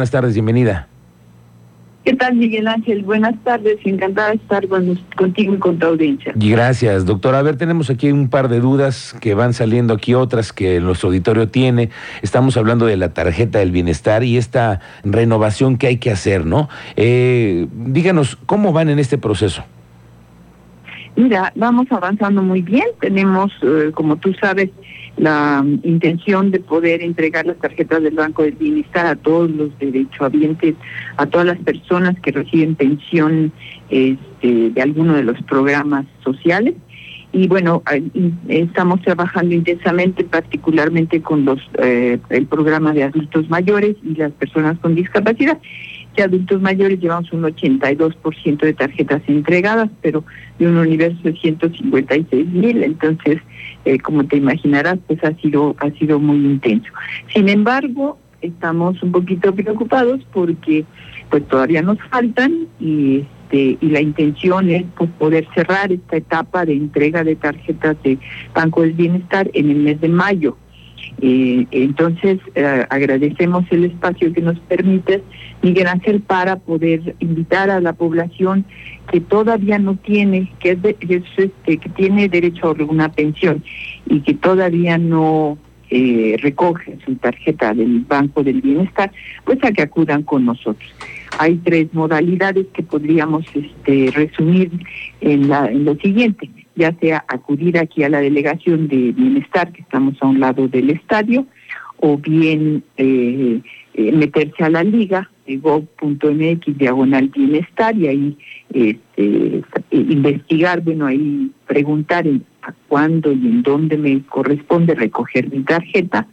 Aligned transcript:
Buenas 0.00 0.12
tardes, 0.12 0.32
bienvenida. 0.32 0.88
¿Qué 2.06 2.14
tal, 2.14 2.34
Miguel 2.36 2.68
Ángel? 2.68 3.02
Buenas 3.02 3.34
tardes, 3.44 3.76
encantada 3.84 4.30
de 4.30 4.36
estar 4.36 4.66
contigo 5.14 5.52
y 5.52 5.58
con 5.58 5.78
tu 5.78 5.88
audiencia. 5.88 6.32
Y 6.40 6.50
gracias, 6.52 7.04
doctora. 7.04 7.40
A 7.40 7.42
ver, 7.42 7.58
tenemos 7.58 7.90
aquí 7.90 8.10
un 8.10 8.30
par 8.30 8.48
de 8.48 8.60
dudas 8.60 9.14
que 9.20 9.34
van 9.34 9.52
saliendo 9.52 9.92
aquí, 9.92 10.14
otras 10.14 10.54
que 10.54 10.80
nuestro 10.80 11.10
auditorio 11.10 11.50
tiene. 11.50 11.90
Estamos 12.22 12.56
hablando 12.56 12.86
de 12.86 12.96
la 12.96 13.12
tarjeta 13.12 13.58
del 13.58 13.72
bienestar 13.72 14.24
y 14.24 14.38
esta 14.38 14.80
renovación 15.04 15.76
que 15.76 15.88
hay 15.88 15.98
que 15.98 16.10
hacer, 16.10 16.46
¿no? 16.46 16.70
Eh, 16.96 17.66
díganos, 17.70 18.36
¿cómo 18.46 18.72
van 18.72 18.88
en 18.88 18.98
este 18.98 19.18
proceso? 19.18 19.62
Mira, 21.14 21.52
vamos 21.56 21.88
avanzando 21.90 22.42
muy 22.42 22.62
bien. 22.62 22.86
Tenemos, 23.02 23.52
eh, 23.60 23.90
como 23.92 24.16
tú 24.16 24.32
sabes, 24.40 24.70
la 25.20 25.62
intención 25.82 26.50
de 26.50 26.60
poder 26.60 27.02
entregar 27.02 27.44
las 27.44 27.58
tarjetas 27.58 28.02
del 28.02 28.14
Banco 28.14 28.42
del 28.42 28.52
Bienestar 28.52 29.06
a 29.06 29.16
todos 29.16 29.50
los 29.50 29.78
derechohabientes, 29.78 30.76
a 31.18 31.26
todas 31.26 31.46
las 31.46 31.58
personas 31.58 32.18
que 32.20 32.32
reciben 32.32 32.74
pensión 32.74 33.52
este, 33.90 34.70
de 34.70 34.80
alguno 34.80 35.14
de 35.14 35.24
los 35.24 35.40
programas 35.42 36.06
sociales. 36.24 36.74
Y 37.32 37.48
bueno, 37.48 37.82
estamos 38.48 39.02
trabajando 39.02 39.54
intensamente, 39.54 40.24
particularmente 40.24 41.20
con 41.20 41.44
los 41.44 41.60
eh, 41.82 42.18
el 42.30 42.46
programa 42.46 42.94
de 42.94 43.04
adultos 43.04 43.48
mayores 43.50 43.96
y 44.02 44.14
las 44.14 44.32
personas 44.32 44.78
con 44.78 44.94
discapacidad 44.94 45.58
de 46.16 46.22
adultos 46.22 46.60
mayores 46.60 47.00
llevamos 47.00 47.32
un 47.32 47.42
82% 47.42 48.58
de 48.58 48.74
tarjetas 48.74 49.22
entregadas, 49.26 49.90
pero 50.02 50.24
de 50.58 50.66
un 50.66 50.76
universo 50.76 51.20
de 51.22 51.34
156 51.34 52.46
mil, 52.48 52.82
entonces, 52.82 53.38
eh, 53.84 53.98
como 53.98 54.24
te 54.24 54.36
imaginarás, 54.36 54.98
pues 55.06 55.22
ha 55.24 55.34
sido, 55.36 55.76
ha 55.78 55.90
sido 55.92 56.18
muy 56.18 56.36
intenso. 56.36 56.90
Sin 57.34 57.48
embargo, 57.48 58.18
estamos 58.42 59.02
un 59.02 59.12
poquito 59.12 59.54
preocupados 59.54 60.20
porque 60.32 60.84
pues 61.30 61.46
todavía 61.46 61.82
nos 61.82 61.98
faltan 62.10 62.66
y 62.80 63.24
este, 63.50 63.78
y 63.80 63.90
la 63.90 64.00
intención 64.00 64.70
es 64.70 64.84
pues, 64.96 65.10
poder 65.18 65.46
cerrar 65.54 65.90
esta 65.90 66.16
etapa 66.16 66.64
de 66.64 66.74
entrega 66.74 67.24
de 67.24 67.34
tarjetas 67.34 67.96
de 68.04 68.16
Banco 68.54 68.82
del 68.82 68.92
Bienestar 68.92 69.50
en 69.54 69.70
el 69.70 69.76
mes 69.78 70.00
de 70.00 70.08
mayo. 70.08 70.56
Entonces, 71.22 72.38
eh, 72.54 72.86
agradecemos 72.88 73.64
el 73.70 73.84
espacio 73.84 74.32
que 74.32 74.40
nos 74.40 74.58
permite, 74.60 75.22
Miguel 75.62 75.86
Ángel, 75.86 76.20
para 76.20 76.56
poder 76.56 77.14
invitar 77.18 77.70
a 77.70 77.80
la 77.80 77.92
población 77.92 78.64
que 79.10 79.20
todavía 79.20 79.78
no 79.78 79.96
tiene, 79.96 80.50
que, 80.60 80.72
es 80.72 81.22
este, 81.36 81.76
tiene 81.96 82.28
derecho 82.28 82.68
a 82.68 82.84
una 82.84 83.10
pensión 83.12 83.62
y 84.06 84.20
que 84.20 84.34
todavía 84.34 84.96
no 84.98 85.58
eh, 85.90 86.36
recoge 86.40 86.96
su 87.04 87.16
tarjeta 87.16 87.74
del 87.74 88.00
Banco 88.00 88.42
del 88.42 88.60
Bienestar, 88.60 89.12
pues 89.44 89.58
a 89.62 89.72
que 89.72 89.82
acudan 89.82 90.22
con 90.22 90.44
nosotros. 90.44 90.94
Hay 91.38 91.56
tres 91.56 91.92
modalidades 91.92 92.66
que 92.72 92.82
podríamos 92.82 93.44
este, 93.54 94.10
resumir 94.12 94.70
en, 95.20 95.48
la, 95.48 95.66
en 95.66 95.84
lo 95.84 95.96
siguiente 95.96 96.48
ya 96.76 96.92
sea 97.00 97.24
acudir 97.28 97.78
aquí 97.78 98.02
a 98.02 98.08
la 98.08 98.20
delegación 98.20 98.88
de 98.88 99.12
bienestar, 99.12 99.72
que 99.72 99.82
estamos 99.82 100.14
a 100.20 100.26
un 100.26 100.40
lado 100.40 100.68
del 100.68 100.90
estadio, 100.90 101.46
o 101.98 102.16
bien 102.16 102.82
eh, 102.96 103.60
eh, 103.94 104.12
meterse 104.12 104.64
a 104.64 104.70
la 104.70 104.82
liga, 104.82 105.30
gov.mx 105.46 106.78
diagonal 106.78 107.28
bienestar, 107.28 107.96
y 107.96 108.06
ahí 108.06 108.38
este, 108.72 109.62
investigar, 109.90 110.80
bueno, 110.80 111.06
ahí 111.06 111.50
preguntar 111.66 112.24
a 112.62 112.72
cuándo 112.88 113.32
y 113.32 113.46
en 113.46 113.62
dónde 113.62 113.98
me 113.98 114.22
corresponde 114.22 114.94
recoger 114.94 115.50
mi 115.50 115.62
tarjeta, 115.62 116.28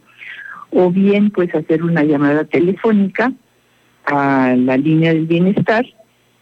o 0.70 0.90
bien 0.90 1.30
pues 1.30 1.54
hacer 1.54 1.82
una 1.82 2.04
llamada 2.04 2.44
telefónica 2.44 3.32
a 4.04 4.54
la 4.56 4.76
línea 4.76 5.12
del 5.12 5.26
bienestar 5.26 5.84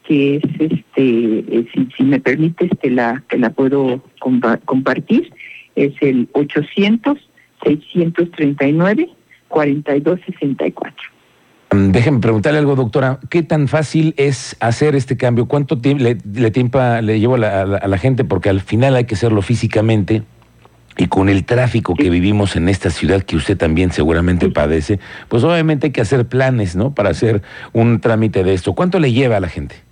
que 0.07 0.37
es 0.37 0.43
este 0.59 0.99
eh, 0.99 1.67
si, 1.97 2.03
me 2.05 2.21
permite 2.21 2.69
te 2.69 2.91
la 2.91 3.23
te 3.29 3.39
la 3.39 3.51
puedo 3.51 4.03
compartir 4.65 5.33
es 5.75 5.93
el 6.01 6.29
800 6.33 7.19
639 7.65 9.09
4264 9.49 11.17
Déjenme 11.71 12.21
preguntarle 12.21 12.61
algo, 12.61 12.77
doctora. 12.77 13.19
¿Qué 13.29 13.43
tan 13.43 13.67
fácil 13.67 14.15
es 14.17 14.57
hacer 14.61 14.95
este 14.95 15.17
cambio? 15.17 15.47
¿Cuánto 15.47 15.79
tiempo 15.79 16.03
le, 16.03 16.15
le, 16.15 17.03
le 17.03 17.21
llevo 17.21 17.35
a 17.35 17.39
la, 17.39 17.61
a 17.63 17.89
la, 17.89 17.99
gente? 17.99 18.25
Porque 18.25 18.49
al 18.49 18.61
final 18.61 18.95
hay 18.95 19.05
que 19.05 19.15
hacerlo 19.15 19.43
físicamente 19.43 20.23
y 20.97 21.09
con 21.09 21.29
el 21.29 21.45
tráfico 21.45 21.95
que 21.95 22.09
vivimos 22.09 22.57
en 22.57 22.69
esta 22.69 22.91
ciudad 22.91 23.23
que 23.23 23.37
usted 23.37 23.57
también 23.57 23.93
seguramente 23.93 24.49
padece, 24.49 24.99
pues 25.29 25.45
obviamente 25.45 25.89
hay 25.89 25.93
que 25.93 26.01
hacer 26.01 26.27
planes, 26.27 26.77
¿no? 26.77 26.95
Para 26.95 27.11
hacer 27.11 27.43
un 27.73 28.01
trámite 28.01 28.45
de 28.45 28.55
esto. 28.55 28.73
¿Cuánto 28.75 28.99
le 28.99 29.13
lleva 29.13 29.37
a 29.37 29.41
la 29.41 29.49
gente? 29.49 29.86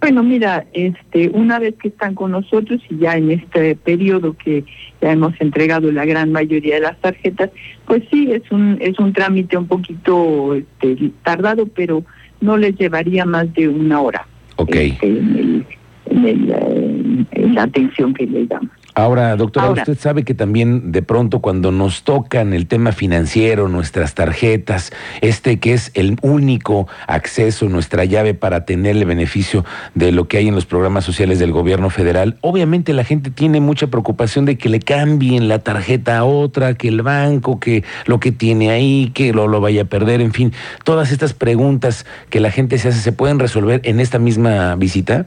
Bueno, 0.00 0.22
mira, 0.22 0.64
este, 0.72 1.28
una 1.28 1.58
vez 1.58 1.74
que 1.74 1.88
están 1.88 2.14
con 2.14 2.30
nosotros 2.30 2.80
y 2.88 2.98
ya 2.98 3.16
en 3.16 3.30
este 3.30 3.76
periodo 3.76 4.34
que 4.34 4.64
ya 5.02 5.12
hemos 5.12 5.38
entregado 5.40 5.92
la 5.92 6.06
gran 6.06 6.32
mayoría 6.32 6.76
de 6.76 6.80
las 6.80 6.98
tarjetas, 7.00 7.50
pues 7.86 8.02
sí, 8.10 8.32
es 8.32 8.50
un 8.50 8.78
es 8.80 8.98
un 8.98 9.12
trámite 9.12 9.58
un 9.58 9.66
poquito 9.66 10.54
este, 10.54 11.10
tardado, 11.22 11.66
pero 11.66 12.02
no 12.40 12.56
les 12.56 12.76
llevaría 12.76 13.26
más 13.26 13.52
de 13.52 13.68
una 13.68 14.00
hora. 14.00 14.26
Ok. 14.56 14.74
Este, 14.74 15.06
en, 15.06 15.66
en 17.32 17.54
la 17.54 17.64
atención 17.64 18.14
que 18.14 18.26
le 18.26 18.46
damos. 18.46 18.70
Ahora, 19.00 19.34
doctora, 19.36 19.70
usted 19.70 19.98
sabe 19.98 20.24
que 20.24 20.34
también 20.34 20.92
de 20.92 21.00
pronto 21.00 21.40
cuando 21.40 21.72
nos 21.72 22.02
tocan 22.02 22.52
el 22.52 22.66
tema 22.66 22.92
financiero, 22.92 23.66
nuestras 23.68 24.14
tarjetas, 24.14 24.92
este 25.22 25.58
que 25.58 25.72
es 25.72 25.90
el 25.94 26.18
único 26.20 26.86
acceso, 27.06 27.68
nuestra 27.68 28.04
llave 28.04 28.34
para 28.34 28.66
tener 28.66 28.96
el 28.96 29.06
beneficio 29.06 29.64
de 29.94 30.12
lo 30.12 30.28
que 30.28 30.36
hay 30.36 30.48
en 30.48 30.54
los 30.54 30.66
programas 30.66 31.04
sociales 31.04 31.38
del 31.38 31.50
gobierno 31.50 31.88
federal, 31.88 32.36
obviamente 32.42 32.92
la 32.92 33.04
gente 33.04 33.30
tiene 33.30 33.60
mucha 33.60 33.86
preocupación 33.86 34.44
de 34.44 34.58
que 34.58 34.68
le 34.68 34.80
cambien 34.80 35.48
la 35.48 35.60
tarjeta 35.60 36.18
a 36.18 36.24
otra, 36.24 36.74
que 36.74 36.88
el 36.88 37.00
banco, 37.00 37.58
que 37.58 37.84
lo 38.04 38.20
que 38.20 38.32
tiene 38.32 38.70
ahí, 38.70 39.12
que 39.14 39.32
lo, 39.32 39.48
lo 39.48 39.62
vaya 39.62 39.82
a 39.82 39.86
perder, 39.86 40.20
en 40.20 40.32
fin, 40.32 40.52
todas 40.84 41.10
estas 41.10 41.32
preguntas 41.32 42.04
que 42.28 42.40
la 42.40 42.50
gente 42.50 42.76
se 42.78 42.88
hace, 42.88 43.00
¿se 43.00 43.12
pueden 43.12 43.38
resolver 43.38 43.80
en 43.84 43.98
esta 43.98 44.18
misma 44.18 44.74
visita? 44.76 45.26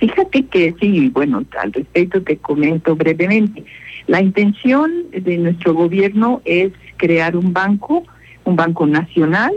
Fíjate 0.00 0.46
que 0.46 0.74
sí, 0.80 1.10
bueno, 1.10 1.44
al 1.60 1.72
respecto 1.72 2.22
te 2.22 2.38
comento 2.38 2.96
brevemente. 2.96 3.64
La 4.06 4.20
intención 4.20 4.90
de 5.12 5.36
nuestro 5.36 5.74
gobierno 5.74 6.40
es 6.44 6.72
crear 6.96 7.36
un 7.36 7.52
banco, 7.52 8.04
un 8.44 8.56
banco 8.56 8.86
nacional, 8.86 9.52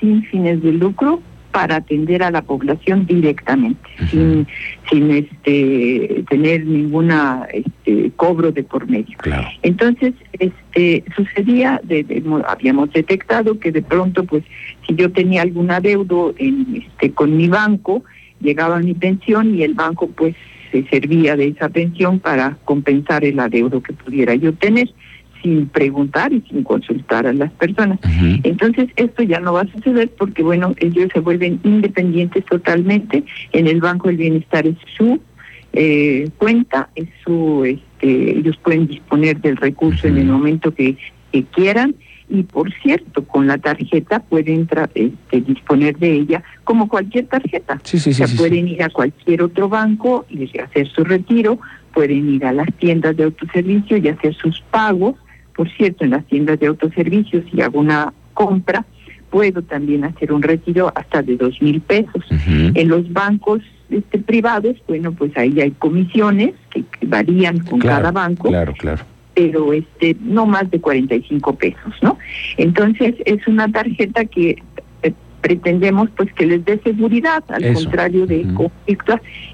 sin 0.00 0.24
fines 0.24 0.60
de 0.62 0.72
lucro, 0.72 1.22
para 1.52 1.76
atender 1.76 2.22
a 2.22 2.30
la 2.30 2.42
población 2.42 3.06
directamente, 3.06 3.88
sin, 4.10 4.46
sin 4.90 5.10
este, 5.10 6.22
tener 6.28 6.66
ninguna 6.66 7.46
este, 7.50 8.10
cobro 8.16 8.52
de 8.52 8.62
por 8.62 8.86
medio. 8.90 9.16
Entonces, 9.62 10.12
este, 10.38 11.02
sucedía, 11.16 11.80
habíamos 12.46 12.92
detectado 12.92 13.58
que 13.58 13.72
de 13.72 13.80
pronto, 13.80 14.24
pues, 14.24 14.44
si 14.86 14.94
yo 14.96 15.10
tenía 15.10 15.40
algún 15.40 15.70
adeudo 15.70 16.34
en, 16.36 16.84
este, 16.84 17.12
con 17.12 17.34
mi 17.34 17.48
banco, 17.48 18.04
llegaba 18.40 18.78
mi 18.80 18.94
pensión 18.94 19.54
y 19.54 19.62
el 19.62 19.74
banco 19.74 20.08
pues 20.08 20.34
se 20.72 20.84
servía 20.88 21.36
de 21.36 21.48
esa 21.48 21.68
pensión 21.68 22.18
para 22.18 22.56
compensar 22.64 23.24
el 23.24 23.38
adeudo 23.38 23.82
que 23.82 23.92
pudiera 23.92 24.34
yo 24.34 24.52
tener 24.52 24.90
sin 25.42 25.68
preguntar 25.68 26.32
y 26.32 26.42
sin 26.48 26.64
consultar 26.64 27.26
a 27.26 27.32
las 27.32 27.52
personas. 27.52 27.98
Entonces 28.42 28.88
esto 28.96 29.22
ya 29.22 29.38
no 29.38 29.52
va 29.52 29.62
a 29.62 29.72
suceder 29.72 30.10
porque 30.18 30.42
bueno, 30.42 30.74
ellos 30.78 31.08
se 31.12 31.20
vuelven 31.20 31.60
independientes 31.62 32.44
totalmente. 32.46 33.22
En 33.52 33.66
el 33.66 33.80
Banco 33.80 34.08
del 34.08 34.16
Bienestar 34.16 34.66
es 34.66 34.76
su 34.96 35.20
eh, 35.72 36.30
cuenta, 36.38 36.88
es 36.94 37.08
su, 37.22 37.64
este, 37.64 38.38
ellos 38.38 38.56
pueden 38.56 38.86
disponer 38.86 39.40
del 39.40 39.56
recurso 39.56 40.08
en 40.08 40.16
el 40.16 40.26
momento 40.26 40.74
que, 40.74 40.96
que 41.32 41.44
quieran 41.44 41.94
y 42.28 42.42
por 42.42 42.72
cierto, 42.82 43.24
con 43.24 43.46
la 43.46 43.58
tarjeta 43.58 44.20
pueden 44.20 44.68
este, 44.94 45.40
disponer 45.40 45.96
de 45.98 46.12
ella 46.12 46.42
como 46.64 46.88
cualquier 46.88 47.26
tarjeta. 47.26 47.80
Sí, 47.84 47.98
sí, 47.98 48.12
sí, 48.12 48.22
o 48.22 48.26
sea, 48.26 48.36
pueden 48.36 48.68
ir 48.68 48.82
a 48.82 48.90
cualquier 48.90 49.42
otro 49.42 49.68
banco 49.68 50.26
y 50.28 50.58
hacer 50.58 50.88
su 50.88 51.04
retiro, 51.04 51.58
pueden 51.94 52.34
ir 52.34 52.44
a 52.44 52.52
las 52.52 52.72
tiendas 52.78 53.16
de 53.16 53.24
autoservicio 53.24 53.96
y 53.98 54.08
hacer 54.08 54.34
sus 54.34 54.60
pagos. 54.70 55.14
Por 55.54 55.70
cierto, 55.70 56.04
en 56.04 56.10
las 56.10 56.26
tiendas 56.26 56.58
de 56.58 56.66
autoservicio, 56.66 57.42
si 57.50 57.60
hago 57.62 57.80
una 57.80 58.12
compra, 58.34 58.84
puedo 59.30 59.62
también 59.62 60.04
hacer 60.04 60.32
un 60.32 60.42
retiro 60.42 60.92
hasta 60.94 61.22
de 61.22 61.36
dos 61.36 61.62
mil 61.62 61.80
pesos. 61.80 62.24
En 62.48 62.88
los 62.88 63.10
bancos 63.12 63.62
este, 63.88 64.18
privados, 64.18 64.76
bueno, 64.88 65.12
pues 65.12 65.36
ahí 65.36 65.60
hay 65.60 65.70
comisiones 65.70 66.54
que, 66.70 66.84
varían 67.06 67.60
con 67.60 67.78
cada 67.78 68.10
banco. 68.10 68.48
Claro, 68.48 68.74
claro 68.74 69.15
pero 69.36 69.74
este 69.74 70.16
no 70.22 70.46
más 70.46 70.68
de 70.70 70.80
45 70.80 71.56
pesos, 71.56 71.94
¿no? 72.00 72.18
Entonces 72.56 73.14
es 73.26 73.46
una 73.46 73.70
tarjeta 73.70 74.24
que 74.24 74.62
eh, 75.02 75.12
pretendemos 75.42 76.08
pues 76.16 76.32
que 76.32 76.46
les 76.46 76.64
dé 76.64 76.80
seguridad 76.82 77.44
al 77.48 77.74
contrario 77.74 78.26
de 78.26 78.46
uh 78.46 78.70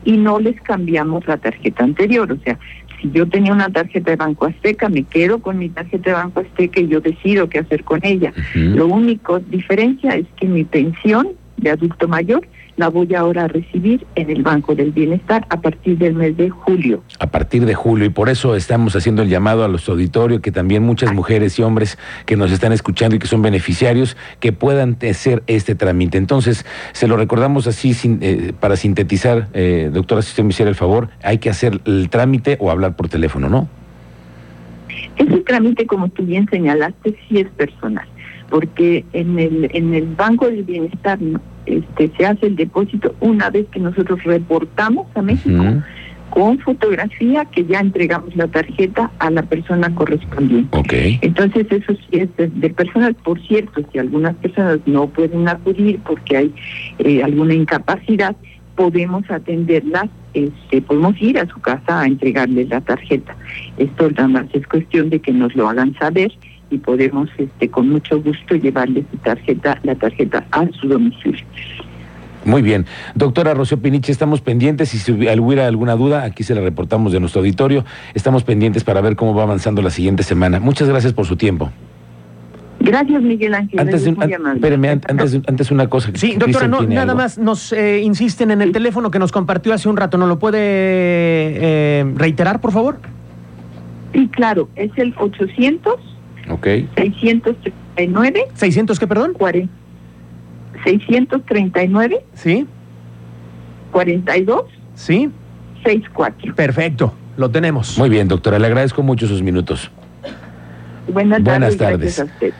y 0.04 0.16
no 0.16 0.38
les 0.38 0.60
cambiamos 0.60 1.26
la 1.26 1.36
tarjeta 1.36 1.82
anterior, 1.82 2.30
o 2.30 2.38
sea, 2.44 2.58
si 3.00 3.10
yo 3.10 3.28
tenía 3.28 3.52
una 3.52 3.68
tarjeta 3.68 4.12
de 4.12 4.16
Banco 4.16 4.46
Azteca, 4.46 4.88
me 4.88 5.02
quedo 5.02 5.40
con 5.40 5.58
mi 5.58 5.68
tarjeta 5.68 6.10
de 6.10 6.16
Banco 6.16 6.40
Azteca 6.40 6.80
y 6.80 6.86
yo 6.86 7.00
decido 7.00 7.48
qué 7.48 7.58
hacer 7.58 7.82
con 7.82 7.98
ella. 8.04 8.32
Lo 8.54 8.86
único 8.86 9.40
diferencia 9.40 10.14
es 10.14 10.26
que 10.36 10.46
mi 10.46 10.62
pensión 10.62 11.30
de 11.56 11.70
adulto 11.70 12.06
mayor 12.06 12.46
la 12.76 12.88
voy 12.88 13.14
ahora 13.14 13.44
a 13.44 13.48
recibir 13.48 14.06
en 14.14 14.30
el 14.30 14.42
Banco 14.42 14.74
del 14.74 14.92
Bienestar 14.92 15.46
a 15.50 15.60
partir 15.60 15.98
del 15.98 16.14
mes 16.14 16.36
de 16.36 16.50
julio. 16.50 17.02
A 17.18 17.26
partir 17.26 17.66
de 17.66 17.74
julio, 17.74 18.06
y 18.06 18.10
por 18.10 18.28
eso 18.28 18.56
estamos 18.56 18.96
haciendo 18.96 19.22
el 19.22 19.28
llamado 19.28 19.64
a 19.64 19.68
los 19.68 19.88
auditorios, 19.88 20.40
que 20.40 20.52
también 20.52 20.82
muchas 20.82 21.12
mujeres 21.12 21.58
y 21.58 21.62
hombres 21.62 21.98
que 22.26 22.36
nos 22.36 22.50
están 22.50 22.72
escuchando 22.72 23.16
y 23.16 23.18
que 23.18 23.26
son 23.26 23.42
beneficiarios, 23.42 24.16
que 24.40 24.52
puedan 24.52 24.96
hacer 25.08 25.42
este 25.46 25.74
trámite. 25.74 26.18
Entonces, 26.18 26.64
se 26.92 27.06
lo 27.06 27.16
recordamos 27.16 27.66
así 27.66 27.94
eh, 28.20 28.52
para 28.58 28.76
sintetizar, 28.76 29.48
eh, 29.52 29.90
doctora, 29.92 30.22
si 30.22 30.30
usted 30.30 30.42
me 30.42 30.50
hiciera 30.50 30.70
el 30.70 30.76
favor, 30.76 31.08
hay 31.22 31.38
que 31.38 31.50
hacer 31.50 31.80
el 31.84 32.08
trámite 32.08 32.56
o 32.60 32.70
hablar 32.70 32.96
por 32.96 33.08
teléfono, 33.08 33.48
¿no? 33.48 33.68
Ese 35.16 35.38
trámite, 35.40 35.86
como 35.86 36.08
tú 36.08 36.24
bien 36.24 36.48
señalaste, 36.50 37.16
sí 37.28 37.40
es 37.40 37.48
personal 37.50 38.06
porque 38.52 39.02
en 39.14 39.38
el 39.38 39.70
en 39.72 39.94
el 39.94 40.14
Banco 40.14 40.46
del 40.46 40.62
Bienestar 40.62 41.18
este 41.64 42.12
se 42.18 42.26
hace 42.26 42.48
el 42.48 42.56
depósito 42.56 43.14
una 43.20 43.48
vez 43.48 43.66
que 43.72 43.80
nosotros 43.80 44.22
reportamos 44.24 45.06
a 45.14 45.22
México 45.22 45.64
con 46.28 46.58
fotografía 46.58 47.46
que 47.46 47.64
ya 47.64 47.80
entregamos 47.80 48.36
la 48.36 48.48
tarjeta 48.48 49.10
a 49.20 49.30
la 49.30 49.42
persona 49.42 49.94
correspondiente. 49.94 50.76
Entonces 51.22 51.66
eso 51.70 51.94
sí 51.94 52.18
es 52.18 52.28
de, 52.36 52.70
personas, 52.70 53.14
por 53.24 53.40
cierto, 53.40 53.82
si 53.90 53.98
algunas 53.98 54.34
personas 54.36 54.80
no 54.84 55.06
pueden 55.08 55.48
acudir 55.48 56.00
porque 56.06 56.36
hay 56.36 56.54
eh, 56.98 57.22
alguna 57.22 57.54
incapacidad, 57.54 58.36
podemos 58.76 59.30
atenderlas, 59.30 60.08
este, 60.34 60.80
podemos 60.82 61.20
ir 61.20 61.38
a 61.38 61.46
su 61.46 61.60
casa 61.60 62.00
a 62.00 62.06
entregarles 62.06 62.68
la 62.68 62.80
tarjeta. 62.80 63.34
Esto 63.76 64.10
nada 64.10 64.28
más 64.28 64.46
es 64.52 64.66
cuestión 64.66 65.10
de 65.10 65.20
que 65.20 65.32
nos 65.32 65.54
lo 65.54 65.68
hagan 65.68 65.94
saber 65.98 66.32
y 66.72 66.78
podemos 66.78 67.28
este, 67.36 67.68
con 67.68 67.88
mucho 67.88 68.20
gusto 68.20 68.54
llevarle 68.56 69.04
su 69.10 69.16
tarjeta, 69.18 69.78
la 69.82 69.94
tarjeta 69.94 70.44
a 70.50 70.66
su 70.80 70.88
domicilio. 70.88 71.44
Muy 72.44 72.62
bien. 72.62 72.86
Doctora 73.14 73.54
Rocío 73.54 73.78
Piniche, 73.78 74.10
estamos 74.10 74.40
pendientes 74.40 74.94
y 74.94 74.98
si 74.98 75.12
hubiera 75.12 75.66
alguna 75.66 75.94
duda, 75.94 76.24
aquí 76.24 76.42
se 76.42 76.54
la 76.54 76.60
reportamos 76.60 77.12
de 77.12 77.20
nuestro 77.20 77.40
auditorio. 77.40 77.84
Estamos 78.14 78.42
pendientes 78.42 78.82
para 78.82 79.00
ver 79.00 79.14
cómo 79.14 79.34
va 79.34 79.44
avanzando 79.44 79.80
la 79.82 79.90
siguiente 79.90 80.22
semana. 80.22 80.58
Muchas 80.58 80.88
gracias 80.88 81.12
por 81.12 81.26
su 81.26 81.36
tiempo. 81.36 81.70
Gracias, 82.80 83.22
Miguel 83.22 83.54
Ángel. 83.54 83.78
Antes, 83.78 84.06
antes, 85.46 85.70
una 85.70 85.88
cosa. 85.88 86.10
Sí, 86.14 86.34
doctora, 86.36 86.66
no, 86.66 86.82
nada 86.82 87.14
más 87.14 87.38
nos 87.38 87.72
eh, 87.72 88.00
insisten 88.02 88.50
en 88.50 88.60
el 88.60 88.72
teléfono 88.72 89.12
que 89.12 89.20
nos 89.20 89.30
compartió 89.30 89.72
hace 89.72 89.88
un 89.88 89.96
rato. 89.96 90.18
¿No 90.18 90.26
lo 90.26 90.40
puede 90.40 90.58
eh, 90.60 92.04
reiterar, 92.16 92.60
por 92.60 92.72
favor? 92.72 92.98
Sí, 94.12 94.28
claro. 94.32 94.68
Es 94.74 94.90
el 94.96 95.14
800 95.16 96.11
Ok. 96.50 96.66
639. 96.96 98.46
¿600 98.58 98.98
qué, 98.98 99.06
perdón? 99.06 99.34
639. 100.84 102.24
Sí. 102.34 102.66
42. 103.92 104.64
Sí. 104.94 105.30
64. 105.84 106.54
Perfecto, 106.54 107.12
lo 107.36 107.50
tenemos. 107.50 107.98
Muy 107.98 108.08
bien, 108.08 108.28
doctora, 108.28 108.58
le 108.58 108.66
agradezco 108.66 109.02
mucho 109.02 109.26
sus 109.26 109.42
minutos. 109.42 109.90
Buenas 111.08 111.42
tardes. 111.42 111.76
Buenas 111.76 112.16
tardes. 112.18 112.54